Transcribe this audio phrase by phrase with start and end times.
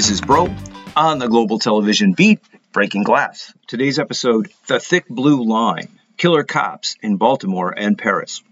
[0.00, 0.48] This is Broe
[0.96, 2.40] on the Global Television Beat,
[2.72, 3.52] Breaking Glass.
[3.66, 8.42] Today's episode The Thick Blue Line Killer Cops in Baltimore and Paris.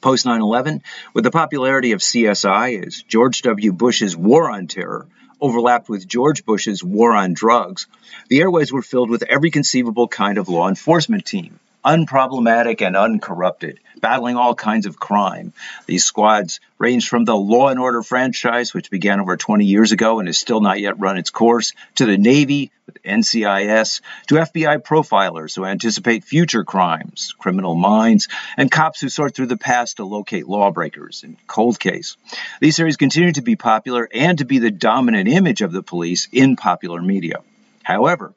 [0.00, 3.70] Post 9 11, with the popularity of CSI as George W.
[3.70, 5.06] Bush's War on Terror
[5.42, 7.86] overlapped with George Bush's War on Drugs,
[8.30, 13.80] the airways were filled with every conceivable kind of law enforcement team unproblematic and uncorrupted,
[14.00, 15.52] battling all kinds of crime.
[15.86, 20.18] These squads range from the Law and Order franchise, which began over 20 years ago
[20.18, 24.82] and has still not yet run its course, to the Navy with NCIS, to FBI
[24.82, 30.04] profilers who anticipate future crimes, criminal minds, and cops who sort through the past to
[30.04, 32.16] locate lawbreakers in cold case.
[32.60, 36.28] These series continue to be popular and to be the dominant image of the police
[36.32, 37.40] in popular media.
[37.82, 38.32] However,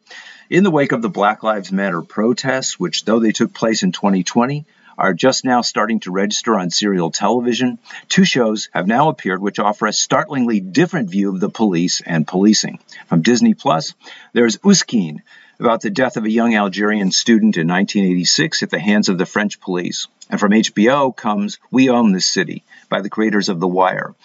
[0.49, 3.91] in the wake of the Black Lives Matter protests, which, though they took place in
[3.91, 4.65] 2020,
[4.97, 9.59] are just now starting to register on serial television, two shows have now appeared which
[9.59, 12.79] offer a startlingly different view of the police and policing.
[13.07, 13.93] From Disney Plus,
[14.33, 15.21] there's Oussekine,
[15.59, 19.25] about the death of a young Algerian student in 1986 at the hands of the
[19.25, 20.08] French police.
[20.30, 24.16] And from HBO comes We Own This City by the creators of The Wire,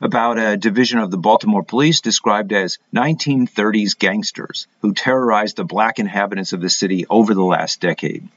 [0.00, 5.98] about a division of the Baltimore police described as 1930s gangsters who terrorized the black
[5.98, 8.28] inhabitants of the city over the last decade.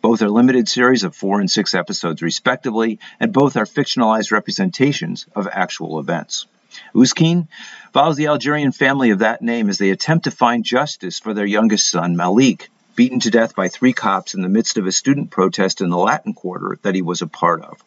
[0.00, 5.26] Both are limited series of four and six episodes, respectively, and both are fictionalized representations
[5.34, 6.46] of actual events.
[6.94, 7.48] Oussekine
[7.92, 11.46] follows the Algerian family of that name as they attempt to find justice for their
[11.46, 15.30] youngest son, Malik, beaten to death by three cops in the midst of a student
[15.30, 17.82] protest in the Latin Quarter that he was a part of.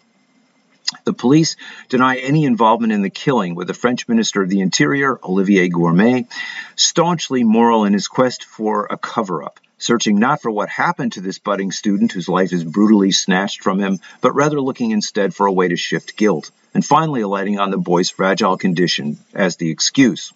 [1.04, 1.56] The police
[1.90, 6.28] deny any involvement in the killing, with the French Minister of the Interior, Olivier Gourmet,
[6.76, 11.22] staunchly moral in his quest for a cover up searching not for what happened to
[11.22, 15.46] this budding student whose life is brutally snatched from him, but rather looking instead for
[15.46, 19.70] a way to shift guilt, and finally alighting on the boy's fragile condition as the
[19.70, 20.34] excuse.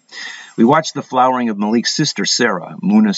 [0.56, 3.12] We watch the flowering of Malik's sister Sarah, Muna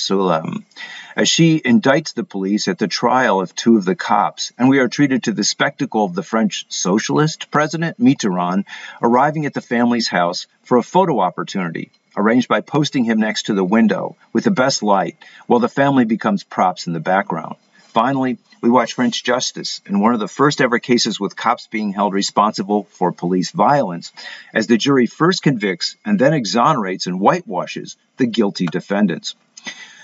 [1.17, 4.79] as she indicts the police at the trial of two of the cops, and we
[4.79, 8.65] are treated to the spectacle of the French socialist president, Mitterrand,
[9.01, 13.55] arriving at the family's house for a photo opportunity arranged by posting him next to
[13.55, 15.17] the window with the best light,
[15.47, 17.57] while the family becomes props in the background.
[17.89, 21.93] Finally, we watch French justice in one of the first ever cases with cops being
[21.93, 24.11] held responsible for police violence,
[24.53, 29.37] as the jury first convicts and then exonerates and whitewashes the guilty defendants.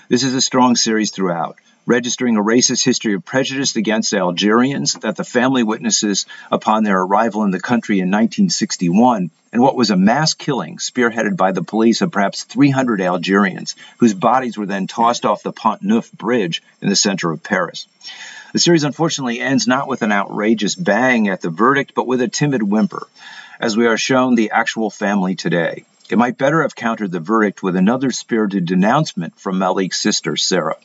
[0.09, 5.15] This is a strong series throughout registering a racist history of prejudice against Algerians that
[5.15, 9.97] the family witnesses upon their arrival in the country in 1961, and what was a
[9.97, 15.25] mass killing spearheaded by the police of perhaps 300 Algerians, whose bodies were then tossed
[15.25, 17.87] off the Pont Neuf bridge in the center of Paris.
[18.53, 22.27] The series unfortunately ends not with an outrageous bang at the verdict, but with a
[22.27, 23.07] timid whimper,
[23.59, 25.85] as we are shown the actual family today.
[26.09, 30.75] It might better have countered the verdict with another spirited denouncement from Malik's sister, Sarah.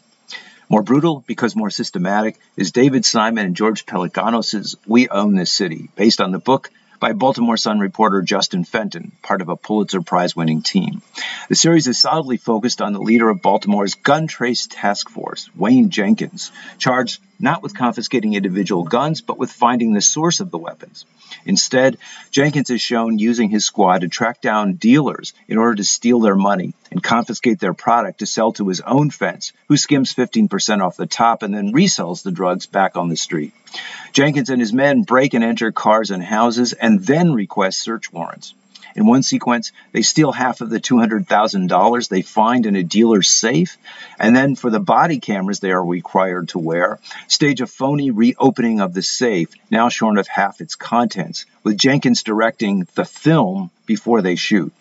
[0.68, 5.90] More brutal because more systematic is David Simon and George Pelecanos' We Own This City,
[5.94, 10.34] based on the book by Baltimore Sun reporter Justin Fenton, part of a Pulitzer Prize
[10.34, 11.02] winning team.
[11.48, 15.90] The series is solidly focused on the leader of Baltimore's gun trace task force, Wayne
[15.90, 21.04] Jenkins, charged not with confiscating individual guns, but with finding the source of the weapons.
[21.44, 21.98] Instead,
[22.30, 26.36] Jenkins is shown using his squad to track down dealers in order to steal their
[26.36, 30.96] money and confiscate their product to sell to his own fence, who skims 15% off
[30.96, 33.52] the top and then resells the drugs back on the street.
[34.12, 38.54] Jenkins and his men break and enter cars and houses and then request search warrants.
[38.96, 43.76] In one sequence, they steal half of the $200,000 they find in a dealer's safe,
[44.18, 46.98] and then for the body cameras they are required to wear,
[47.28, 52.22] stage a phony reopening of the safe, now shorn of half its contents, with Jenkins
[52.22, 54.72] directing the film before they shoot.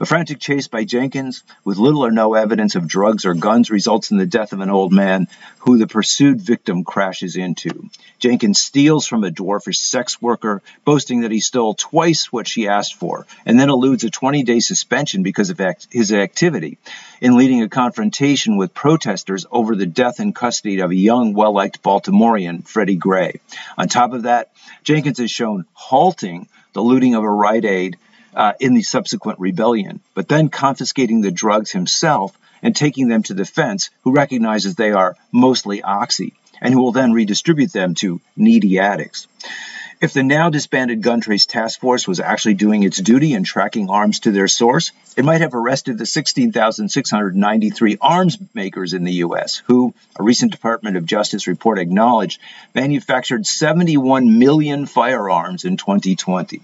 [0.00, 4.10] A frantic chase by Jenkins, with little or no evidence of drugs or guns, results
[4.10, 5.28] in the death of an old man
[5.60, 7.90] who the pursued victim crashes into.
[8.18, 12.94] Jenkins steals from a dwarfish sex worker, boasting that he stole twice what she asked
[12.94, 16.78] for, and then eludes a 20 day suspension because of act- his activity
[17.20, 21.52] in leading a confrontation with protesters over the death in custody of a young, well
[21.52, 23.40] liked Baltimorean, Freddie Gray.
[23.76, 24.50] On top of that,
[24.84, 27.96] Jenkins is shown halting the looting of a Rite Aid
[28.38, 33.34] uh, in the subsequent rebellion, but then confiscating the drugs himself and taking them to
[33.34, 38.20] the fence, who recognizes they are mostly oxy, and who will then redistribute them to
[38.36, 39.26] needy addicts.
[40.00, 43.90] If the now disbanded gun trace task force was actually doing its duty in tracking
[43.90, 49.60] arms to their source, it might have arrested the 16,693 arms makers in the U.S.,
[49.66, 52.40] who, a recent Department of Justice report acknowledged,
[52.76, 56.62] manufactured 71 million firearms in 2020.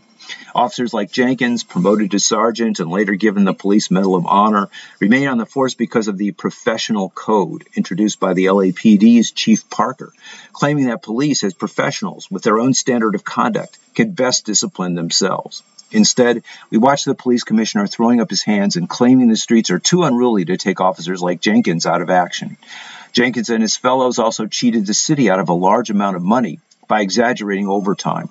[0.55, 4.69] Officers like Jenkins, promoted to sergeant and later given the Police Medal of Honor,
[5.01, 10.13] remain on the force because of the professional code introduced by the LAPD's Chief Parker,
[10.53, 15.63] claiming that police, as professionals with their own standard of conduct, can best discipline themselves.
[15.91, 19.79] Instead, we watch the police commissioner throwing up his hands and claiming the streets are
[19.79, 22.57] too unruly to take officers like Jenkins out of action.
[23.13, 26.59] Jenkins and his fellows also cheated the city out of a large amount of money
[26.89, 28.29] by exaggerating overtime.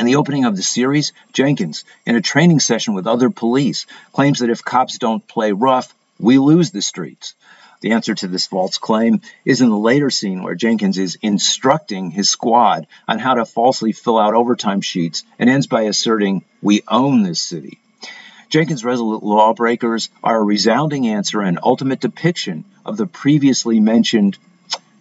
[0.00, 4.38] In the opening of the series, Jenkins, in a training session with other police, claims
[4.38, 7.34] that if cops don't play rough, we lose the streets.
[7.82, 12.10] The answer to this false claim is in the later scene where Jenkins is instructing
[12.10, 16.80] his squad on how to falsely fill out overtime sheets and ends by asserting, We
[16.88, 17.78] own this city.
[18.48, 24.38] Jenkins' resolute lawbreakers are a resounding answer and ultimate depiction of the previously mentioned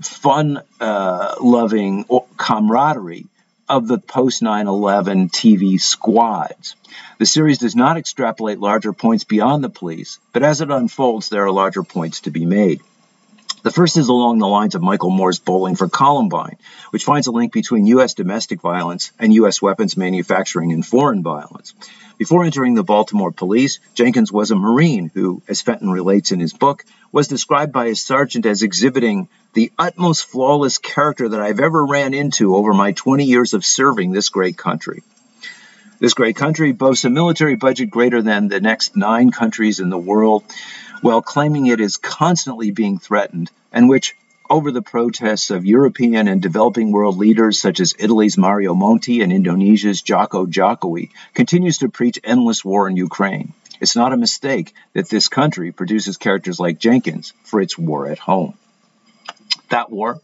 [0.02, 2.04] fun uh, loving
[2.36, 3.28] camaraderie
[3.70, 6.76] of the post 9 11 TV squads.
[7.20, 11.46] The series does not extrapolate larger points beyond the police, but as it unfolds, there
[11.46, 12.82] are larger points to be made.
[13.62, 16.58] The first is along the lines of Michael Moore's Bowling for Columbine,
[16.92, 18.14] which finds a link between U.S.
[18.14, 19.62] domestic violence and U.S.
[19.62, 21.74] weapons manufacturing and foreign violence.
[22.18, 26.54] Before entering the Baltimore police, Jenkins was a Marine who, as Fenton relates in his
[26.54, 31.86] book, was described by his sergeant as exhibiting the utmost flawless character that I've ever
[31.86, 35.04] ran into over my 20 years of serving this great country.
[36.00, 39.98] This great country boasts a military budget greater than the next nine countries in the
[39.98, 40.46] world,
[41.02, 44.16] while claiming it is constantly being threatened, and which,
[44.50, 49.34] over the protests of European and developing world leaders such as Italy's Mario Monti and
[49.34, 53.52] Indonesia's Joko Jokowi, continues to preach endless war in Ukraine.
[53.82, 58.20] It's not a mistake that this country produces characters like Jenkins for its war at
[58.20, 58.54] home.
[59.70, 60.22] That war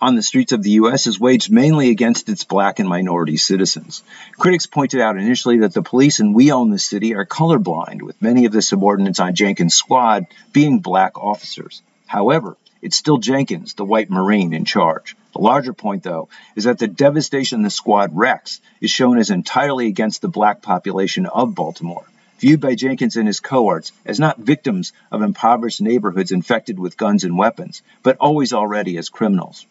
[0.00, 1.06] on the streets of the U.S.
[1.06, 4.02] is waged mainly against its black and minority citizens.
[4.38, 8.20] Critics pointed out initially that the police and We Own the City are colorblind, with
[8.20, 11.82] many of the subordinates on Jenkins' squad being black officers.
[12.06, 15.16] However, it's still Jenkins, the white Marine, in charge.
[15.32, 19.86] The larger point, though, is that the devastation the squad wrecks is shown as entirely
[19.86, 22.04] against the black population of Baltimore
[22.38, 27.24] viewed by Jenkins and his cohorts as not victims of impoverished neighborhoods infected with guns
[27.24, 29.66] and weapons, but always already as criminals.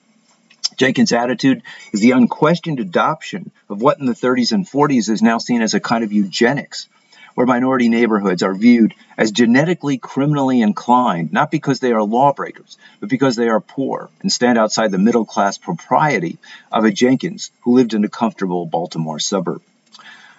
[0.78, 5.38] Jenkins' attitude is the unquestioned adoption of what in the 30s and 40s is now
[5.38, 6.88] seen as a kind of eugenics,
[7.36, 13.10] where minority neighborhoods are viewed as genetically criminally inclined, not because they are lawbreakers, but
[13.10, 16.38] because they are poor and stand outside the middle class propriety
[16.72, 19.62] of a Jenkins who lived in a comfortable Baltimore suburb.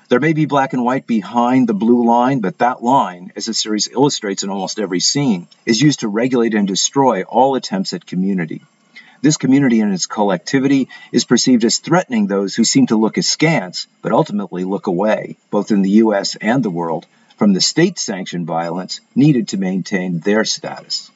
[0.09, 3.55] There may be black and white behind the blue line, but that line, as the
[3.55, 8.07] series illustrates in almost every scene, is used to regulate and destroy all attempts at
[8.07, 8.63] community.
[9.25, 13.87] This community and its collectivity is perceived as threatening those who seem to look askance,
[14.03, 17.07] but ultimately look away, both in the US and the world,
[17.39, 21.11] from the state sanctioned violence needed to maintain their status.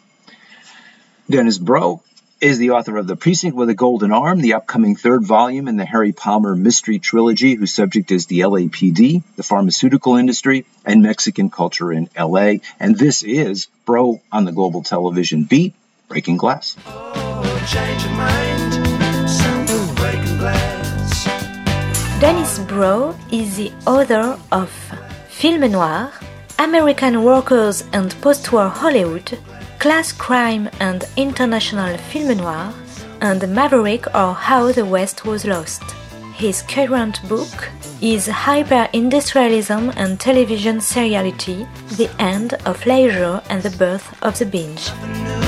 [1.28, 2.02] Dennis Broe
[2.40, 5.76] is the author of The Precinct with a Golden Arm, the upcoming third volume in
[5.76, 11.50] the Harry Palmer mystery trilogy, whose subject is the LAPD, the pharmaceutical industry, and Mexican
[11.50, 12.54] culture in LA.
[12.80, 15.74] And this is Broe on the Global Television Beat,
[16.08, 16.74] Breaking Glass.
[16.86, 17.37] Oh.
[17.70, 17.74] Oh,
[22.18, 24.70] Dennis Broe is the author of
[25.28, 26.10] Film Noir,
[26.58, 29.38] American Workers and Postwar Hollywood,
[29.80, 32.72] Class Crime and International Film Noir,
[33.20, 35.82] and Maverick or How the West Was Lost.
[36.36, 37.68] His current book
[38.00, 45.47] is Hyper-Industrialism and Television Seriality, The End of Leisure and the Birth of the Binge.